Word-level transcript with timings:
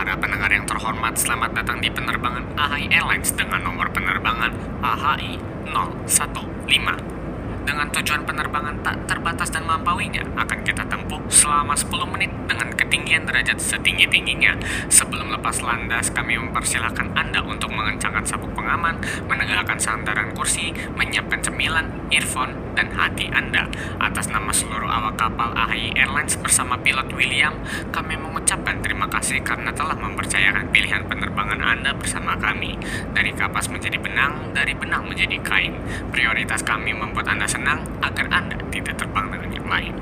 Para 0.00 0.16
pendengar 0.16 0.48
yang 0.48 0.64
terhormat, 0.64 1.12
selamat 1.12 1.60
datang 1.60 1.84
di 1.84 1.92
penerbangan 1.92 2.56
AHI 2.56 2.88
Airlines 2.88 3.36
dengan 3.36 3.60
nomor 3.60 3.92
penerbangan 3.92 4.48
AHI 4.80 5.36
015. 5.68 7.19
Dengan 7.60 7.92
tujuan 7.92 8.24
penerbangan 8.24 8.80
tak 8.80 8.96
terbatas 9.04 9.52
dan 9.52 9.68
melampauinya, 9.68 10.24
akan 10.36 10.58
kita 10.64 10.88
tempuh 10.88 11.20
selama 11.28 11.76
10 11.76 12.08
menit 12.08 12.32
dengan 12.48 12.72
ketinggian 12.72 13.28
derajat 13.28 13.60
setinggi-tingginya. 13.60 14.56
Sebelum 14.88 15.28
lepas 15.36 15.60
landas, 15.60 16.08
kami 16.10 16.40
mempersilahkan 16.40 17.12
Anda 17.12 17.44
untuk 17.44 17.68
mengencangkan 17.70 18.24
sabuk 18.24 18.56
pengaman, 18.56 18.96
menegakkan 19.28 19.76
sandaran 19.76 20.32
kursi, 20.32 20.72
menyiapkan 20.96 21.44
cemilan, 21.44 22.08
earphone, 22.08 22.56
dan 22.72 22.96
hati 22.96 23.28
Anda. 23.28 23.68
Atas 24.00 24.32
nama 24.32 24.48
seluruh 24.54 24.88
awak 24.88 25.20
kapal 25.20 25.52
AHI 25.52 25.92
Airlines 26.00 26.40
bersama 26.40 26.80
pilot 26.80 27.12
William, 27.12 27.54
kami 27.92 28.16
mengucapkan 28.16 28.80
terima 28.80 29.10
kasih 29.10 29.44
karena 29.44 29.74
telah 29.74 29.98
mempercayakan 29.98 30.72
pilihan 30.72 31.04
penerbangan 31.04 31.60
Anda 31.60 31.92
bersama 31.92 32.38
kami. 32.40 32.78
Dari 33.12 33.36
kapas 33.36 33.68
menjadi 33.68 33.98
benang, 34.00 34.54
dari 34.56 34.72
benang 34.72 35.04
menjadi 35.04 35.36
kain. 35.44 35.76
Prioritas 36.14 36.62
kami 36.64 36.94
membuat 36.94 37.26
Anda 37.30 37.49
senang 37.50 37.82
agar 37.98 38.30
Anda 38.30 38.54
tidak 38.70 38.94
terbang 38.94 39.26
dengan 39.34 39.50
yang 39.50 39.66
lain. 39.66 39.94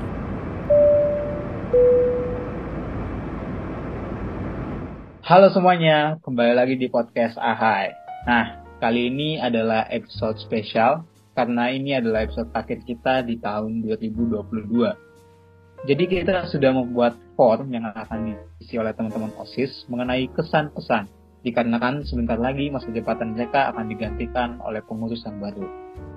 Halo 5.25 5.49
semuanya, 5.49 6.21
kembali 6.21 6.53
lagi 6.53 6.77
di 6.77 6.85
podcast 6.93 7.41
Ahai. 7.41 7.97
Nah, 8.29 8.61
kali 8.77 9.09
ini 9.09 9.41
adalah 9.41 9.89
episode 9.89 10.37
spesial 10.37 11.09
karena 11.33 11.73
ini 11.73 11.97
adalah 11.97 12.29
episode 12.29 12.53
paket 12.53 12.85
kita 12.85 13.25
di 13.25 13.41
tahun 13.41 13.81
2022. 13.81 15.89
Jadi 15.89 16.03
kita 16.05 16.45
sudah 16.53 16.69
membuat 16.69 17.17
form 17.33 17.73
yang 17.73 17.89
akan 17.89 18.29
diisi 18.29 18.77
oleh 18.77 18.93
teman-teman 18.93 19.33
OSIS 19.41 19.89
mengenai 19.89 20.29
kesan-pesan 20.37 21.09
dikarenakan 21.41 22.05
sebentar 22.05 22.37
lagi 22.37 22.69
masa 22.69 22.93
jabatan 22.93 23.33
mereka 23.33 23.73
akan 23.73 23.89
digantikan 23.89 24.61
oleh 24.61 24.85
pengurus 24.85 25.23
yang 25.23 25.39
baru. 25.39 25.65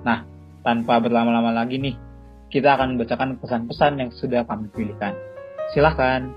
Nah, 0.03 0.42
tanpa 0.63 0.97
berlama-lama 1.03 1.51
lagi 1.51 1.77
nih, 1.77 1.95
kita 2.49 2.79
akan 2.79 2.95
membacakan 2.95 3.37
pesan-pesan 3.37 3.93
yang 3.99 4.09
sudah 4.15 4.47
kami 4.47 4.71
pilihkan. 4.71 5.13
Silahkan. 5.75 6.31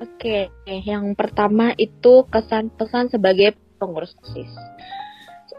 Oke, 0.00 0.48
yang 0.64 1.12
pertama 1.12 1.76
itu 1.76 2.24
kesan-pesan 2.32 3.12
sebagai 3.12 3.52
pengurus 3.76 4.16
OSIS. 4.24 4.48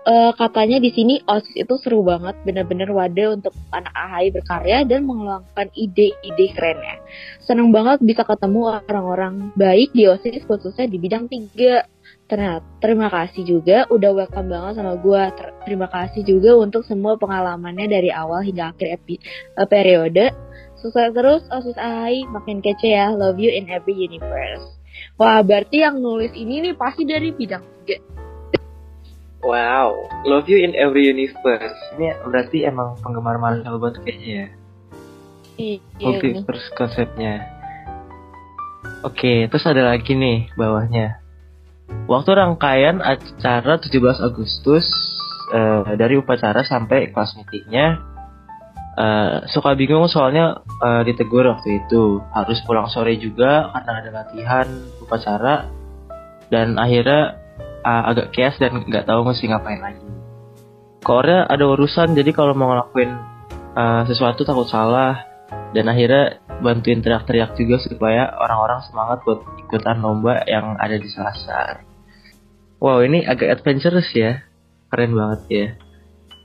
Uh, 0.02 0.34
katanya 0.34 0.82
di 0.82 0.90
sini 0.90 1.22
OSIS 1.30 1.62
itu 1.62 1.78
seru 1.78 2.02
banget, 2.02 2.34
bener-bener 2.42 2.90
wadah 2.90 3.38
untuk 3.38 3.54
anak 3.70 3.94
AHI 3.94 4.34
berkarya 4.34 4.82
dan 4.90 5.06
mengeluarkan 5.06 5.70
ide-ide 5.78 6.48
kerennya. 6.58 6.98
Seneng 7.46 7.70
banget 7.70 8.02
bisa 8.02 8.26
ketemu 8.26 8.82
orang-orang 8.82 9.54
baik 9.54 9.94
di 9.94 10.10
OSIS 10.10 10.50
khususnya 10.50 10.90
di 10.90 10.98
bidang 10.98 11.30
tiga. 11.30 11.86
Ternyata 12.32 12.64
terima 12.80 13.12
kasih 13.12 13.44
juga 13.44 13.84
udah 13.92 14.12
welcome 14.16 14.48
banget 14.48 14.80
sama 14.80 14.96
gue. 14.96 15.22
Ter 15.36 15.48
terima 15.68 15.92
kasih 15.92 16.24
juga 16.24 16.56
untuk 16.64 16.88
semua 16.88 17.20
pengalamannya 17.20 17.92
dari 17.92 18.08
awal 18.08 18.40
hingga 18.40 18.72
akhir 18.72 19.04
epi 19.04 19.20
uh, 19.60 19.68
periode. 19.68 20.32
Sukses 20.80 21.12
terus 21.12 21.44
OSIS 21.52 21.76
AHI, 21.76 22.32
makin 22.32 22.64
kece 22.64 22.96
ya. 22.96 23.12
Love 23.12 23.36
you 23.36 23.52
in 23.52 23.68
every 23.68 24.00
universe. 24.00 24.64
Wah, 25.20 25.44
berarti 25.44 25.84
yang 25.84 26.00
nulis 26.00 26.32
ini 26.32 26.64
nih 26.64 26.74
pasti 26.80 27.04
dari 27.04 27.36
bidang 27.36 27.68
tiga. 27.84 28.00
Wow, 29.44 30.08
love 30.24 30.48
you 30.48 30.64
in 30.64 30.72
every 30.72 31.12
universe. 31.12 31.76
Ini 32.00 32.16
berarti 32.24 32.64
emang 32.64 32.96
penggemar 33.04 33.44
Marvel 33.44 33.76
banget 33.76 34.08
kayaknya 34.08 34.32
ya. 34.32 34.48
Iya. 35.60 35.78
Multiverse 36.00 36.68
konsepnya. 36.80 37.44
Oke, 39.04 39.52
terus 39.52 39.66
ada 39.68 39.84
lagi 39.84 40.16
nih 40.16 40.48
bawahnya. 40.56 41.21
Waktu 42.10 42.30
rangkaian 42.36 43.00
acara 43.00 43.80
17 43.80 43.96
Agustus 44.20 44.86
uh, 45.56 45.96
dari 45.96 46.20
upacara 46.20 46.66
sampai 46.68 47.12
kelas 47.16 47.38
meetingnya 47.40 48.04
uh, 49.00 49.48
suka 49.48 49.76
bingung 49.80 50.08
soalnya 50.12 50.60
uh, 50.84 51.02
ditegur 51.08 51.48
waktu 51.48 51.84
itu 51.84 52.20
harus 52.36 52.60
pulang 52.68 52.92
sore 52.92 53.16
juga 53.16 53.72
karena 53.72 53.92
ada 54.04 54.10
latihan 54.12 54.68
upacara 55.00 55.72
dan 56.52 56.76
akhirnya 56.76 57.40
uh, 57.88 58.12
agak 58.12 58.36
chaos 58.36 58.60
dan 58.60 58.84
nggak 58.84 59.08
tahu 59.08 59.24
mesti 59.24 59.48
ngapain 59.48 59.80
lagi. 59.80 60.08
Korea 61.02 61.50
ada 61.50 61.66
urusan 61.66 62.14
jadi 62.14 62.30
kalau 62.36 62.54
mau 62.54 62.70
ngelakuin 62.76 63.12
uh, 63.74 64.04
sesuatu 64.06 64.46
takut 64.46 64.68
salah 64.70 65.31
dan 65.72 65.88
akhirnya 65.88 66.44
bantuin 66.60 67.00
teriak-teriak 67.00 67.56
juga 67.56 67.80
supaya 67.80 68.28
orang-orang 68.36 68.84
semangat 68.86 69.24
buat 69.24 69.40
ikutan 69.68 70.04
lomba 70.04 70.44
yang 70.46 70.76
ada 70.76 71.00
di 71.00 71.08
Selasar. 71.08 71.88
Wow 72.84 73.06
ini 73.06 73.24
agak 73.24 73.62
adventurous 73.62 74.10
ya, 74.12 74.44
keren 74.92 75.16
banget 75.16 75.42
ya. 75.48 75.68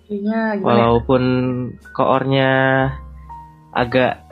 Iya, 0.07 0.63
Walaupun 0.63 1.23
koornya 1.91 2.53
agak 3.75 4.23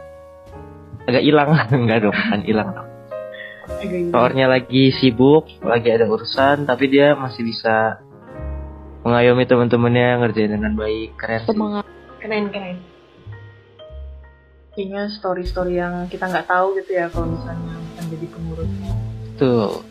agak 1.11 1.23
hilang, 1.27 1.51
enggak 1.75 2.07
dong, 2.07 2.15
kan 2.15 2.41
hilang 2.47 2.69
dong. 2.71 2.89
Koornya 4.13 4.47
lagi 4.47 4.93
sibuk, 4.95 5.49
lagi 5.65 5.89
ada 5.91 6.07
urusan, 6.07 6.69
tapi 6.69 6.93
dia 6.93 7.17
masih 7.17 7.43
bisa 7.49 8.05
mengayomi 9.03 9.45
teman-temannya 9.49 10.21
ngerjain 10.21 10.53
dengan 10.53 10.77
baik, 10.77 11.17
keren. 11.17 11.43
Semangat. 11.49 11.85
Keren, 12.21 12.49
keren. 12.53 12.94
Kayaknya 14.75 15.03
story-story 15.15 15.79
yang 15.79 16.11
kita 16.11 16.27
nggak 16.27 16.51
tahu 16.51 16.75
gitu 16.83 16.91
ya 16.99 17.07
kalau 17.11 17.31
misalnya 17.31 17.79
bukan 17.79 18.05
jadi 18.11 18.27
pengurusnya. 18.27 18.93
Tuh, 19.39 19.83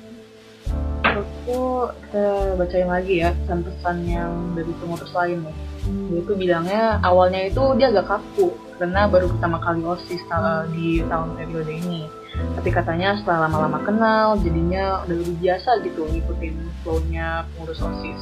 Terusku 1.03 1.87
kita 2.09 2.57
bacain 2.57 2.89
lagi 2.89 3.21
ya 3.21 3.29
pesan-pesan 3.43 3.97
yang 4.07 4.31
dari 4.55 4.71
pengurus 4.81 5.11
lain 5.13 5.45
nih. 5.45 5.57
Dia 5.83 6.19
itu 6.23 6.33
bilangnya 6.33 6.83
awalnya 7.03 7.47
itu 7.47 7.63
dia 7.75 7.91
agak 7.91 8.07
kaku 8.07 8.55
karena 8.79 9.05
baru 9.05 9.29
pertama 9.29 9.61
kali 9.61 9.83
OSIS 9.85 10.23
ta- 10.31 10.65
di 10.71 11.03
tahun 11.05 11.37
periode 11.37 11.69
ini. 11.69 12.07
Tapi 12.33 12.69
katanya 12.73 13.13
setelah 13.19 13.45
lama-lama 13.45 13.77
kenal 13.85 14.41
jadinya 14.41 15.05
udah 15.05 15.15
lebih 15.21 15.37
biasa 15.37 15.85
gitu 15.85 16.07
ngikutin 16.09 16.55
flow-nya 16.81 17.45
pengurus 17.53 17.83
OSIS. 17.83 18.21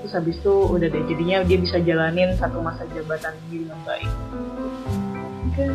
Terus 0.00 0.12
habis 0.16 0.36
itu 0.40 0.54
udah 0.70 0.88
deh 0.88 1.04
jadinya 1.04 1.44
dia 1.44 1.58
bisa 1.60 1.76
jalanin 1.82 2.32
satu 2.40 2.62
masa 2.64 2.88
jabatan 2.94 3.36
ini 3.50 3.68
dengan 3.68 3.80
baik. 3.84 4.10
Di- 5.54 5.70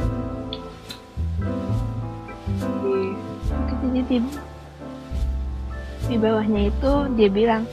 Jadi 3.80 4.02
di, 4.06 4.18
di 6.06 6.16
bawahnya 6.16 6.62
itu 6.68 6.92
dia 7.16 7.30
bilang 7.32 7.64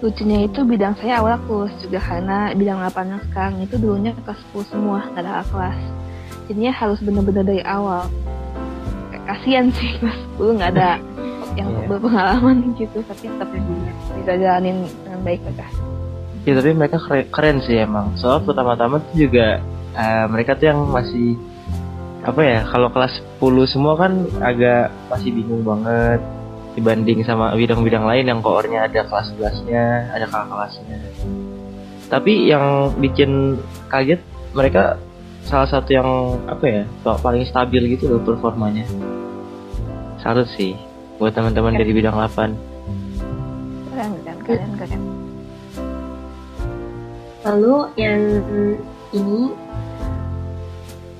lucunya 0.00 0.46
itu 0.46 0.62
bidang 0.62 0.94
saya 0.96 1.20
awal 1.20 1.36
kelas 1.44 1.74
juga 1.82 2.00
karena 2.00 2.54
bidang 2.54 2.78
8 2.80 3.28
sekarang 3.28 3.54
itu 3.60 3.76
dulunya 3.76 4.14
kelas 4.16 4.40
10 4.54 4.70
semua 4.70 5.04
nggak 5.10 5.20
ada 5.20 5.42
kelas. 5.44 5.78
Jadinya 6.46 6.72
harus 6.72 6.98
bener-bener 7.00 7.44
dari 7.44 7.62
awal. 7.62 8.06
Kasian 9.26 9.68
sih 9.70 9.90
kelas 10.00 10.16
10 10.38 10.56
nggak 10.56 10.70
ada 10.72 10.90
yang 11.58 11.68
Iya. 11.68 11.86
berpengalaman 11.90 12.78
gitu 12.78 13.02
tapi 13.04 13.26
tetap 13.26 13.50
bisa 14.14 14.32
jalanin 14.32 14.86
dengan 15.02 15.20
baik 15.26 15.42
aja 15.50 15.66
ya 16.40 16.54
tapi 16.56 16.70
mereka 16.72 16.96
keren, 16.96 17.26
keren 17.28 17.56
sih 17.60 17.76
emang. 17.76 18.14
Soal 18.16 18.38
pertama-tama 18.40 19.02
tuh 19.02 19.28
juga 19.28 19.58
eh, 19.94 20.26
mereka 20.30 20.58
tuh 20.58 20.70
yang 20.70 20.80
masih 20.90 21.38
apa 22.20 22.40
ya 22.44 22.60
kalau 22.68 22.92
kelas 22.92 23.16
10 23.40 23.72
semua 23.72 23.96
kan 23.96 24.28
agak 24.44 24.92
masih 25.08 25.32
bingung 25.32 25.64
banget 25.64 26.20
dibanding 26.76 27.24
sama 27.26 27.56
bidang-bidang 27.56 28.04
lain 28.06 28.24
yang 28.30 28.40
koornya 28.44 28.86
ada 28.86 29.02
kelas 29.02 29.34
11-nya, 29.34 30.14
ada 30.14 30.26
kakak 30.28 30.48
kelasnya. 30.54 30.96
Tapi 32.10 32.32
yang 32.50 32.94
bikin 32.98 33.58
kaget 33.90 34.22
mereka 34.54 34.98
salah 35.46 35.66
satu 35.66 35.90
yang 35.90 36.08
apa 36.46 36.64
ya 36.66 36.82
paling 37.02 37.46
stabil 37.46 37.96
gitu 37.98 38.10
loh 38.10 38.22
performanya. 38.22 38.86
Salut 40.22 40.46
sih 40.54 40.76
buat 41.18 41.32
teman-teman 41.32 41.76
dari 41.76 41.90
bidang 41.92 42.16
8. 42.16 42.54
keren 43.90 44.12
keren 44.24 44.38
keren 44.46 44.70
keren 44.78 45.02
Lalu 47.40 47.76
yang 47.96 48.20
ini 49.16 49.52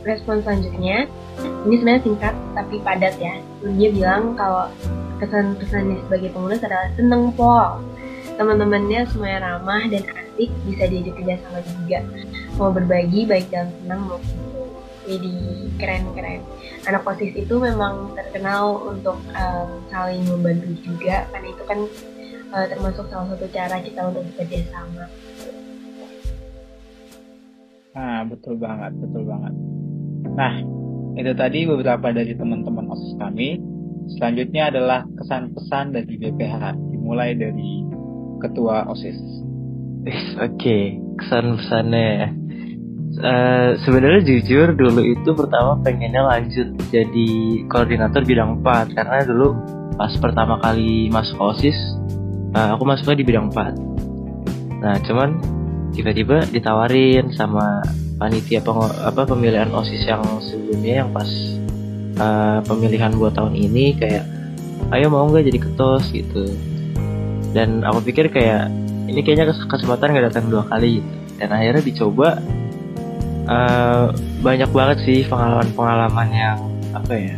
respon 0.04 0.40
selanjutnya 0.44 1.06
ini 1.68 1.74
sebenarnya 1.76 2.02
singkat 2.04 2.34
tapi 2.56 2.76
padat 2.80 3.14
ya. 3.20 3.36
Dia 3.76 3.90
bilang 3.92 4.34
kalau 4.36 4.72
kesan-pesannya 5.20 6.00
sebagai 6.08 6.32
pengurus 6.32 6.64
adalah 6.64 6.88
seneng 6.96 7.32
pol. 7.36 7.80
Teman-temannya 8.40 9.04
semuanya 9.12 9.38
ramah 9.44 9.84
dan 9.92 10.00
asik, 10.16 10.48
bisa 10.64 10.88
diajak 10.88 11.12
kerja 11.20 11.36
sama 11.44 11.60
juga. 11.60 11.98
Mau 12.56 12.72
berbagi 12.72 13.28
baik 13.28 13.52
dalam 13.52 13.68
senang 13.84 14.00
maupun. 14.08 14.68
Jadi 15.04 15.34
keren-keren. 15.76 16.40
Anak 16.88 17.04
OSIS 17.04 17.36
itu 17.36 17.54
memang 17.60 18.16
terkenal 18.16 18.80
untuk 18.88 19.20
em, 19.36 19.68
saling 19.92 20.24
membantu 20.24 20.72
juga, 20.80 21.28
karena 21.28 21.48
itu 21.52 21.62
kan 21.68 21.78
eh, 22.56 22.66
termasuk 22.72 23.04
salah 23.12 23.28
satu 23.28 23.44
cara 23.52 23.76
kita 23.84 24.00
untuk 24.08 24.24
bekerja 24.32 24.72
sama. 24.72 25.04
Nah, 27.90 28.22
betul 28.24 28.54
banget, 28.56 28.92
betul 29.02 29.24
banget. 29.28 29.54
Nah, 30.28 30.54
itu 31.20 31.32
tadi 31.34 31.68
beberapa 31.68 32.14
dari 32.14 32.32
teman-teman 32.36 32.86
OSIS 32.90 33.12
kami. 33.18 33.60
Selanjutnya 34.18 34.72
adalah 34.74 35.06
kesan 35.06 35.54
pesan 35.54 35.94
dari 35.94 36.18
BPH, 36.18 36.74
dimulai 36.90 37.36
dari 37.36 37.84
ketua 38.42 38.88
OSIS. 38.90 39.18
Oke, 40.06 40.16
okay. 40.40 40.84
kesan 41.20 41.60
pesannya. 41.60 42.34
Uh, 43.20 43.74
sebenarnya 43.82 44.22
jujur 44.22 44.70
dulu 44.78 45.02
itu 45.02 45.34
pertama 45.34 45.74
pengennya 45.82 46.22
lanjut 46.22 46.78
jadi 46.94 47.28
koordinator 47.66 48.22
bidang 48.22 48.62
4 48.62 48.94
karena 48.94 49.26
dulu 49.26 49.58
pas 49.98 50.14
pertama 50.22 50.62
kali 50.62 51.10
masuk 51.10 51.34
OSIS 51.42 51.74
uh, 52.54 52.70
aku 52.70 52.86
masuknya 52.86 53.18
di 53.18 53.26
bidang 53.26 53.50
4 53.50 54.78
nah 54.78 54.94
cuman 55.02 55.42
tiba-tiba 55.90 56.46
ditawarin 56.54 57.34
sama 57.34 57.82
panitia 58.20 58.60
peng 58.60 58.84
apa 58.84 59.24
pemilihan 59.24 59.72
OSIS 59.72 60.04
yang 60.04 60.20
sebelumnya 60.44 61.02
yang 61.02 61.08
pas 61.08 61.26
uh, 62.20 62.60
pemilihan 62.68 63.16
buat 63.16 63.32
tahun 63.32 63.56
ini 63.56 63.96
kayak 63.96 64.28
ayo 64.92 65.08
mau 65.08 65.24
nggak 65.32 65.48
jadi 65.48 65.58
ketos? 65.64 66.12
gitu. 66.12 66.44
Dan 67.56 67.80
aku 67.80 68.12
pikir 68.12 68.28
kayak 68.28 68.68
ini 69.08 69.24
kayaknya 69.24 69.56
kesempatan 69.66 70.12
nggak 70.12 70.26
datang 70.30 70.52
dua 70.52 70.68
kali 70.68 71.00
gitu. 71.00 71.16
Dan 71.40 71.48
akhirnya 71.56 71.80
dicoba 71.80 72.28
uh, 73.48 74.12
banyak 74.44 74.68
banget 74.68 74.98
sih 75.08 75.18
pengalaman-pengalaman 75.24 76.28
yang 76.28 76.58
apa 76.92 77.14
ya 77.16 77.36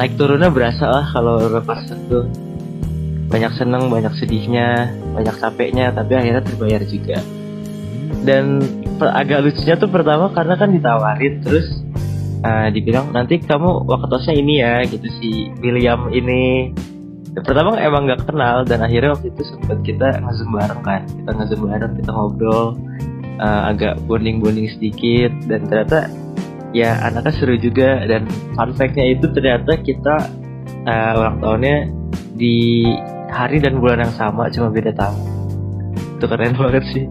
naik 0.00 0.16
turunnya 0.16 0.48
berasa 0.48 0.88
lah 0.88 1.04
kalau 1.12 1.44
lepas 1.44 1.84
itu. 1.92 2.24
Banyak 3.26 3.58
seneng 3.58 3.90
banyak 3.92 4.16
sedihnya 4.16 4.96
banyak 5.12 5.36
capeknya 5.36 5.92
tapi 5.92 6.16
akhirnya 6.16 6.40
terbayar 6.40 6.82
juga. 6.88 7.18
Dan 8.24 8.62
agak 9.04 9.44
lucunya 9.44 9.76
tuh 9.76 9.90
pertama 9.92 10.32
karena 10.32 10.54
kan 10.56 10.72
ditawarin 10.72 11.44
terus 11.44 11.84
uh, 12.40 12.68
dibilang 12.72 13.12
nanti 13.12 13.42
kamu 13.42 13.84
waktu 13.84 14.32
ini 14.38 14.64
ya 14.64 14.84
gitu 14.88 15.06
si 15.20 15.30
William 15.60 16.08
ini. 16.08 16.72
Pertama 17.36 17.76
emang 17.76 18.08
nggak 18.08 18.32
kenal 18.32 18.64
dan 18.64 18.80
akhirnya 18.80 19.12
waktu 19.12 19.28
itu 19.28 19.44
sempat 19.44 19.84
kita 19.84 20.24
ngezoom 20.24 20.56
bareng 20.56 20.80
kan. 20.80 21.02
Kita 21.04 21.30
ngezoom 21.36 21.68
bareng 21.68 21.92
kita 22.00 22.10
ngobrol 22.16 22.66
uh, 23.36 23.62
agak 23.68 24.00
bonding-bonding 24.08 24.72
sedikit 24.72 25.36
dan 25.44 25.68
ternyata 25.68 26.08
ya 26.72 26.96
anaknya 27.04 27.32
seru 27.36 27.60
juga. 27.60 28.08
Dan 28.08 28.24
fun 28.56 28.72
fact-nya 28.72 29.12
itu 29.12 29.28
ternyata 29.36 29.76
kita 29.84 30.32
uh, 30.88 31.18
ulang 31.20 31.36
tahunnya 31.44 31.76
di 32.40 32.88
hari 33.28 33.60
dan 33.60 33.84
bulan 33.84 34.08
yang 34.08 34.14
sama 34.16 34.48
cuma 34.48 34.72
beda 34.72 34.96
tahun. 34.96 35.20
Itu 36.16 36.24
keren 36.24 36.56
banget 36.64 36.84
sih 36.88 37.04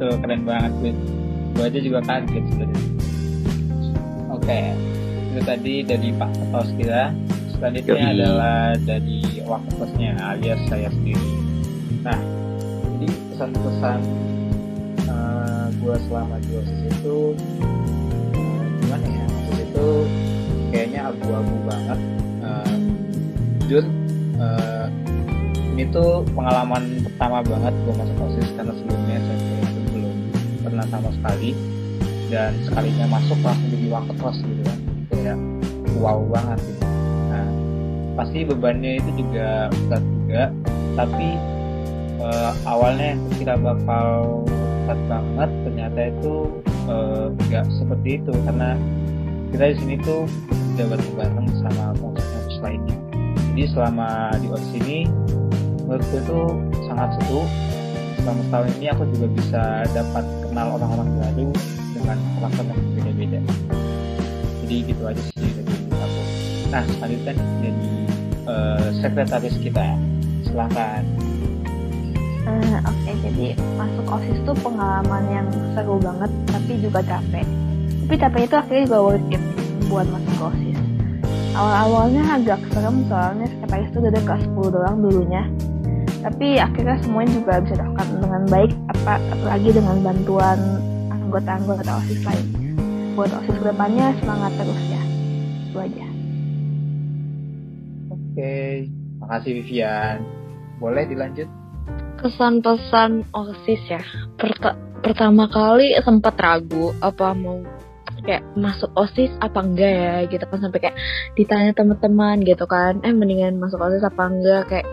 betul 0.00 0.16
keren 0.24 0.48
banget 0.48 0.72
gue 0.80 0.92
gue 1.52 1.64
aja 1.68 1.80
juga 1.84 2.00
kaget 2.08 2.44
sebenarnya. 2.48 2.80
Oke 4.32 4.48
okay. 4.48 4.66
itu 5.28 5.40
tadi 5.44 5.74
dari 5.84 6.08
Pak 6.16 6.30
Ketos 6.40 6.68
kita. 6.80 7.12
Selanjutnya 7.52 8.00
Yoi. 8.08 8.12
adalah 8.16 8.60
dari 8.80 9.20
waktu 9.44 9.72
alias 10.24 10.60
saya 10.72 10.88
sendiri. 10.88 11.32
Nah 12.00 12.16
jadi 12.96 13.08
pesan-pesan 13.12 14.00
gue 15.80 15.96
selama 16.08 16.36
di 16.48 16.50
osis 16.56 16.80
itu 16.96 17.16
uh, 18.40 18.64
gimana 18.80 19.04
ya? 19.04 19.24
Osis 19.28 19.58
itu 19.68 19.88
kayaknya 20.72 21.00
abu-abu 21.12 21.56
banget. 21.68 22.00
Uh, 22.40 22.76
jujur 23.68 23.84
uh, 24.40 24.88
ini 25.76 25.84
tuh 25.92 26.24
pengalaman 26.32 27.04
pertama 27.04 27.44
banget 27.44 27.74
gue 27.84 27.94
masuk 28.00 28.16
osis 28.32 28.48
karena 28.56 28.72
sebelumnya 28.80 29.20
saya 29.28 29.60
itu 29.60 29.79
pernah 30.80 30.96
sama 30.96 31.10
sekali. 31.12 31.50
Dan 32.30 32.50
sekalinya 32.64 33.06
masuk 33.10 33.38
langsung 33.44 33.68
jadi 33.74 33.86
terus 34.16 34.36
gitu 34.40 34.62
kan. 34.64 34.78
Kayak 35.10 35.38
wow 36.00 36.20
banget 36.30 36.58
gitu. 36.64 36.86
Nah 37.28 37.46
pasti 38.16 38.38
bebannya 38.46 38.92
itu 39.02 39.10
juga 39.20 39.68
berat 39.68 40.04
juga. 40.24 40.42
Tapi 40.96 41.28
uh, 42.22 42.52
awalnya 42.64 43.18
kita 43.36 43.54
bakal 43.60 44.08
ketat 44.88 45.00
banget 45.06 45.50
ternyata 45.66 46.00
itu 46.10 46.34
eh, 46.90 47.26
nggak 47.50 47.64
uh, 47.66 47.72
seperti 47.76 48.08
itu. 48.22 48.32
Karena 48.46 48.70
kita 49.52 49.64
di 49.74 49.76
sini 49.82 49.94
tuh 50.00 50.24
udah 50.78 50.86
bareng-bareng 50.96 51.48
sama 51.60 51.84
pengurus 51.98 52.58
lainnya. 52.62 52.96
Jadi 53.50 53.64
selama 53.74 54.30
di 54.38 54.46
OSIS 54.48 54.74
ini 54.80 54.98
menurutku 55.84 56.16
itu 56.22 56.40
sangat 56.86 57.18
seru. 57.18 57.42
Selama 58.22 58.40
setahun 58.46 58.68
ini 58.78 58.86
aku 58.94 59.02
juga 59.10 59.26
bisa 59.34 59.62
dapat 59.90 60.24
kenal 60.50 60.74
orang-orang 60.74 61.08
baru 61.14 61.48
dengan 61.94 62.18
karakter 62.34 62.64
yang 62.66 62.80
berbeda-beda 62.90 63.40
jadi 64.66 64.76
gitu 64.90 65.02
aja 65.06 65.22
sih 65.22 65.50
dari 65.54 65.74
aku 65.94 66.22
nah 66.74 66.82
selanjutnya 66.98 67.32
jadi 67.62 67.92
uh, 68.50 68.86
sekretaris 68.98 69.56
kita 69.62 69.86
silahkan 70.42 71.06
Uh, 72.40 72.80
Oke, 72.88 73.12
okay, 73.12 73.14
jadi 73.20 73.46
masuk 73.76 74.16
OSIS 74.16 74.40
tuh 74.48 74.56
pengalaman 74.64 75.22
yang 75.28 75.46
seru 75.76 76.00
banget, 76.00 76.32
tapi 76.48 76.72
juga 76.80 77.04
capek. 77.04 77.44
Tapi 78.08 78.14
capek 78.16 78.40
itu 78.48 78.54
akhirnya 78.56 78.82
juga 78.88 78.98
worth 79.04 79.28
it 79.28 79.42
buat 79.92 80.06
masuk 80.08 80.48
OSIS. 80.48 80.78
Awal-awalnya 81.52 82.22
agak 82.40 82.60
serem 82.72 83.04
soalnya 83.12 83.44
sekretaris 83.44 83.88
itu 83.92 83.98
udah 84.00 84.22
kelas 84.24 84.42
10 84.56 84.72
doang 84.72 84.96
dulunya. 85.04 85.42
Tapi 86.20 86.60
akhirnya 86.60 86.96
semuanya 87.00 87.32
juga 87.40 87.52
bisa 87.64 87.74
dilakukan 87.80 88.06
dengan 88.20 88.42
baik, 88.52 88.72
apa 88.92 89.12
apalagi 89.32 89.68
dengan 89.72 89.96
bantuan 90.04 90.58
anggota-anggota 91.08 91.90
OSIS 92.04 92.20
lainnya. 92.24 92.70
Buat 93.16 93.30
OSIS 93.40 93.56
ke 93.56 93.64
depannya 93.64 94.06
semangat 94.20 94.52
terus 94.60 94.82
ya. 94.88 95.02
Itu 95.70 95.78
aja. 95.80 96.06
Oke, 98.12 98.56
makasih 99.24 99.52
Vivian. 99.64 100.18
Boleh 100.80 101.04
dilanjut? 101.08 101.48
kesan 102.20 102.60
pesan 102.60 103.24
osis 103.32 103.80
ya 103.88 104.02
Perta 104.36 104.76
pertama 105.00 105.48
kali 105.48 105.96
sempat 106.04 106.36
ragu 106.36 106.92
apa 107.00 107.32
mau 107.32 107.64
kayak 108.20 108.44
masuk 108.52 108.92
osis 108.92 109.32
apa 109.40 109.64
enggak 109.64 109.92
ya 109.96 110.14
gitu 110.28 110.44
kan 110.44 110.60
sampai 110.60 110.80
kayak 110.84 110.96
ditanya 111.40 111.72
teman-teman 111.72 112.44
gitu 112.44 112.68
kan 112.68 113.00
eh 113.00 113.16
mendingan 113.16 113.56
masuk 113.56 113.80
osis 113.80 114.04
apa 114.04 114.28
enggak 114.28 114.62
kayak 114.68 114.86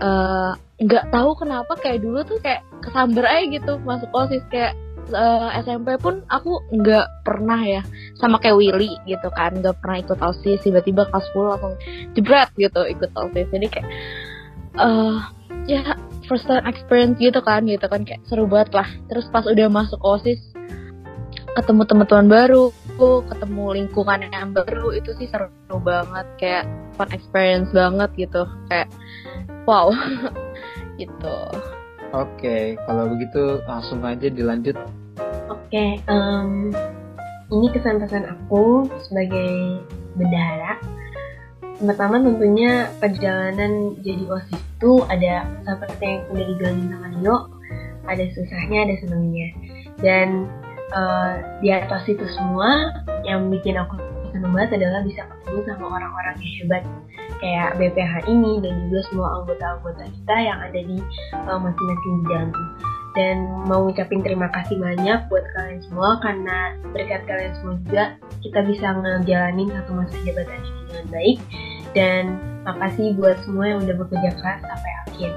uh, 0.00 0.52
nggak 0.80 1.12
tahu 1.12 1.30
kenapa 1.36 1.76
kayak 1.76 2.00
dulu 2.00 2.24
tuh 2.24 2.40
kayak 2.40 2.64
kesamber 2.80 3.24
aja 3.28 3.44
gitu 3.52 3.72
masuk 3.84 4.08
osis. 4.16 4.42
Kayak 4.48 4.72
uh, 5.12 5.52
eh, 5.52 5.62
SMP 5.62 5.96
pun 6.00 6.24
aku 6.32 6.64
nggak 6.72 7.06
pernah 7.24 7.60
ya 7.60 7.82
sama 8.16 8.40
kayak 8.40 8.56
Willy 8.56 8.96
gitu 9.04 9.28
kan 9.36 9.60
nggak 9.60 9.76
pernah 9.80 10.00
ikut 10.00 10.18
osis. 10.18 10.64
Tiba-tiba 10.64 11.06
kelas 11.12 11.28
10 11.36 11.52
langsung 11.52 11.74
jebret 12.16 12.50
gitu 12.56 12.80
ikut 12.88 13.10
osis. 13.12 13.46
Jadi 13.52 13.66
kayak 13.68 13.88
uh, 14.80 15.20
ya 15.68 15.94
first 16.24 16.48
time 16.48 16.64
experience 16.64 17.20
gitu 17.20 17.40
kan 17.44 17.68
gitu 17.68 17.84
kan. 17.84 18.02
Kayak 18.08 18.24
seru 18.26 18.48
banget 18.48 18.72
lah. 18.72 18.88
Terus 19.12 19.28
pas 19.28 19.44
udah 19.44 19.68
masuk 19.68 20.00
osis 20.00 20.40
ketemu 21.50 21.82
teman-teman 21.82 22.30
baru 22.30 22.70
ketemu 23.00 23.80
lingkungan 23.80 24.28
yang 24.28 24.52
baru 24.52 24.92
itu 24.92 25.12
sih 25.16 25.28
seru 25.28 25.48
banget. 25.80 26.26
Kayak 26.36 26.64
fun 26.96 27.08
experience 27.12 27.72
banget 27.72 28.10
gitu. 28.16 28.44
Kayak 28.68 28.92
wow. 29.70 29.86
Gitu. 31.00 31.38
Oke 32.10 32.26
okay, 32.42 32.64
kalau 32.90 33.06
begitu 33.14 33.62
langsung 33.70 34.02
aja 34.02 34.26
dilanjut. 34.26 34.74
Oke 35.46 35.70
okay, 35.70 35.90
um, 36.10 36.74
ini 37.54 37.70
kesan-kesan 37.70 38.26
aku 38.26 38.90
sebagai 39.06 39.80
bendahara. 40.18 40.76
Pertama 41.80 42.20
tentunya 42.20 42.90
perjalanan 43.00 43.96
jadi 44.04 44.28
osis 44.28 44.60
itu 44.60 45.00
ada 45.08 45.48
seperti 45.64 46.04
yang 46.04 46.20
udah 46.28 46.44
dibilangin 46.44 46.86
sama 46.92 47.08
Nino 47.08 47.36
ada 48.10 48.24
susahnya 48.34 48.78
ada 48.90 48.94
senangnya. 49.00 49.48
Dan 50.02 50.28
uh, 50.92 51.32
di 51.62 51.70
atas 51.72 52.04
itu 52.10 52.26
semua 52.34 52.90
yang 53.24 53.48
bikin 53.48 53.78
aku 53.78 53.96
seneng 54.32 54.52
banget 54.54 54.70
adalah 54.82 55.00
bisa 55.04 55.22
ketemu 55.26 55.58
sama 55.66 55.86
orang-orang 55.98 56.36
yang 56.40 56.54
hebat 56.62 56.82
kayak 57.40 57.68
BPH 57.80 58.14
ini 58.28 58.52
dan 58.62 58.72
juga 58.88 59.00
semua 59.10 59.28
anggota-anggota 59.42 60.04
kita 60.06 60.36
yang 60.38 60.58
ada 60.60 60.80
di 60.80 60.98
uh, 61.46 61.58
masing-masing 61.58 62.14
bidang 62.24 62.50
dan 63.10 63.36
mau 63.66 63.90
ngucapin 63.90 64.22
terima 64.22 64.46
kasih 64.54 64.78
banyak 64.78 65.18
buat 65.26 65.44
kalian 65.58 65.80
semua 65.82 66.22
karena 66.22 66.78
berkat 66.94 67.22
kalian 67.26 67.52
semua 67.58 67.74
juga 67.82 68.04
kita 68.38 68.60
bisa 68.62 68.86
ngejalanin 68.94 69.68
satu 69.74 69.90
masa 69.98 70.14
jabatan 70.22 70.60
ini 70.62 70.80
dengan 70.86 71.06
baik 71.10 71.38
dan 71.90 72.24
makasih 72.62 73.16
buat 73.18 73.36
semua 73.42 73.64
yang 73.66 73.78
udah 73.82 73.96
bekerja 73.98 74.30
keras 74.38 74.60
sampai 74.62 74.92
akhir. 75.06 75.30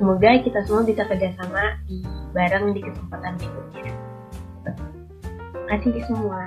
Semoga 0.00 0.30
kita 0.40 0.60
semua 0.64 0.82
bisa 0.88 1.02
kerjasama 1.04 1.76
di 1.84 2.00
bareng 2.32 2.72
di 2.72 2.80
kesempatan 2.80 3.36
berikutnya. 3.36 3.92
Terima 4.64 5.64
kasih 5.76 6.02
semua. 6.08 6.40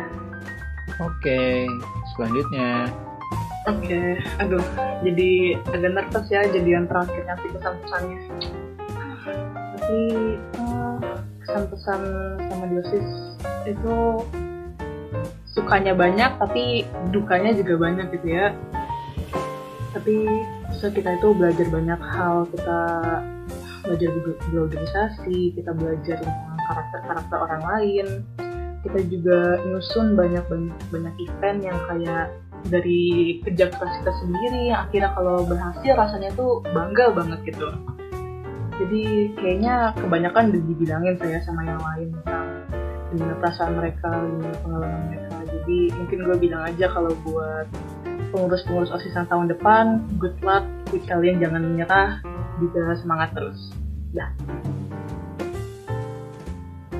Oke, 1.01 1.65
selanjutnya. 2.13 2.91
Oke, 3.63 4.19
aduh, 4.43 4.65
jadi 5.01 5.55
agak 5.71 5.91
nervous 5.95 6.27
ya 6.27 6.43
jadi 6.51 6.69
yang 6.77 6.85
terakhir 6.85 7.23
nanti 7.25 7.47
pesan-pesannya. 7.49 8.19
Tapi 9.79 10.01
uh, 10.59 10.97
pesan-pesan 11.41 12.01
sama 12.51 12.65
dosis 12.69 13.07
itu 13.63 13.95
sukanya 15.53 15.93
banyak 15.93 16.31
tapi 16.41 16.83
dukanya 17.13 17.53
juga 17.53 17.77
banyak 17.77 18.09
gitu 18.17 18.27
ya 18.33 18.49
tapi 19.93 20.25
kita 20.81 21.21
itu 21.21 21.29
belajar 21.37 21.69
banyak 21.69 22.01
hal 22.01 22.49
kita 22.49 22.79
belajar 23.85 24.09
berorganisasi 24.49 25.53
kita 25.53 25.71
belajar 25.77 26.17
tentang 26.17 26.59
karakter-karakter 26.65 27.37
orang 27.37 27.63
lain 27.63 28.07
kita 28.83 28.99
juga 29.07 29.63
nyusun 29.63 30.19
banyak 30.19 30.43
banyak 30.51 30.77
banyak 30.91 31.15
event 31.23 31.59
yang 31.63 31.79
kayak 31.87 32.35
dari 32.67 33.39
kerja 33.43 33.71
keras 33.71 33.95
kita 34.03 34.13
sendiri 34.23 34.71
yang 34.71 34.87
akhirnya 34.87 35.11
kalau 35.15 35.47
berhasil 35.47 35.93
rasanya 35.95 36.29
tuh 36.35 36.59
bangga 36.71 37.11
banget 37.15 37.39
gitu. 37.47 37.67
Jadi 38.73 39.03
kayaknya 39.39 39.95
kebanyakan 39.95 40.51
dibilangin 40.51 41.15
saya 41.21 41.39
sama 41.47 41.61
yang 41.63 41.79
lain 41.79 42.07
tentang 42.19 42.47
gimana 43.13 43.33
perasaan 43.39 43.73
mereka 43.77 44.09
gimana 44.11 44.57
pengalaman 44.63 45.01
mereka. 45.11 45.35
Jadi 45.47 45.79
mungkin 45.95 46.19
gue 46.27 46.37
bilang 46.39 46.63
aja 46.67 46.85
kalau 46.91 47.13
buat 47.23 47.67
pengurus-pengurus 48.33 48.89
osisan 48.89 49.29
tahun 49.29 49.53
depan 49.53 50.01
good 50.17 50.35
luck 50.41 50.65
kalian 51.05 51.41
jangan 51.41 51.61
menyerah 51.61 52.21
juga 52.61 52.93
semangat 52.99 53.33
terus. 53.33 53.73
Ya. 54.13 54.29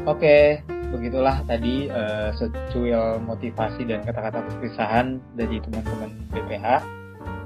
Oke, 0.04 0.60
begitulah 0.93 1.41
tadi 1.50 1.89
uh, 1.89 2.29
secuil 2.38 3.17
motivasi 3.25 3.81
dan 3.89 4.05
kata-kata 4.05 4.45
perpisahan 4.45 5.17
dari 5.33 5.57
teman-teman 5.57 6.13
BPH. 6.29 6.85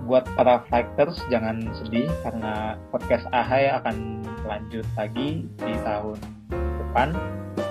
Buat 0.04 0.28
para 0.36 0.64
fighters 0.68 1.20
jangan 1.32 1.68
sedih 1.76 2.08
karena 2.24 2.76
podcast 2.92 3.28
AHAI 3.32 3.76
akan 3.84 4.24
lanjut 4.48 4.88
lagi 4.96 5.48
di 5.48 5.74
tahun 5.84 6.20
depan 6.52 7.16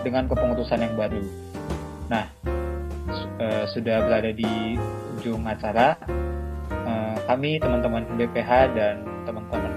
dengan 0.05 0.25
kepengurusan 0.29 0.81
yang 0.81 0.95
baru. 0.97 1.25
Nah, 2.13 2.29
uh, 3.41 3.65
sudah 3.69 4.05
berada 4.05 4.33
di 4.33 4.81
ujung 5.21 5.45
acara. 5.45 5.97
Uh, 6.87 7.17
kami 7.25 7.57
teman-teman 7.61 8.05
BPH 8.17 8.73
dan 8.77 9.05
teman-teman 9.25 9.73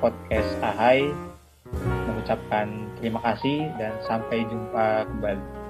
podcast 0.00 0.52
AHAI 0.60 1.31
mengucapkan 2.22 2.86
terima 3.02 3.18
kasih 3.26 3.66
dan 3.82 3.98
sampai 4.06 4.46
jumpa 4.46 5.10
kembali. 5.10 5.61